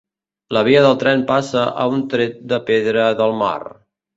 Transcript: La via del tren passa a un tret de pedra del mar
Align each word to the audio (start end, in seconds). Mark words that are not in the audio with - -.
La 0.55 0.63
via 0.67 0.81
del 0.85 0.95
tren 1.03 1.21
passa 1.27 1.67
a 1.83 1.87
un 1.99 2.01
tret 2.15 2.41
de 2.55 2.61
pedra 2.71 3.07
del 3.21 3.39
mar 3.45 3.57